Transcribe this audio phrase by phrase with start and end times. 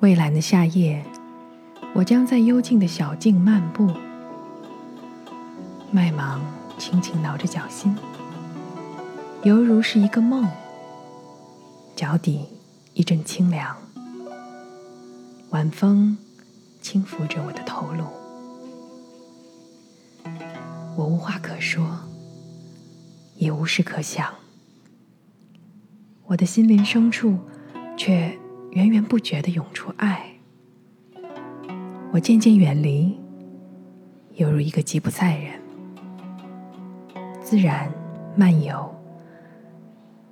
[0.00, 1.04] 蔚蓝的夏夜，
[1.92, 3.90] 我将在幽静的小径漫步，
[5.90, 6.40] 麦芒
[6.78, 7.96] 轻轻挠着脚心，
[9.42, 10.48] 犹如是一个梦。
[11.96, 12.46] 脚底
[12.94, 13.76] 一阵清凉，
[15.50, 16.16] 晚风
[16.80, 18.04] 轻拂着我的头颅，
[20.96, 21.84] 我无话可说，
[23.34, 24.32] 也无事可想，
[26.26, 27.36] 我的心灵深处
[27.96, 28.38] 却。
[28.70, 30.24] 源源不绝的涌出爱，
[32.12, 33.18] 我渐渐远离，
[34.34, 35.60] 犹如一个吉普赛人，
[37.40, 37.90] 自然
[38.36, 38.94] 漫游，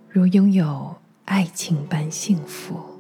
[0.09, 0.95] 如拥有
[1.25, 2.96] 爱情般幸福。